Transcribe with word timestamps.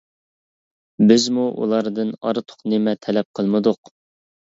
بىزمۇ 1.11 1.43
ئۇلاردىن 1.63 2.13
ئارتۇق 2.29 2.65
نېمە 2.73 2.95
تەلەپ 3.07 3.29
قىلمىدۇق. 3.41 3.93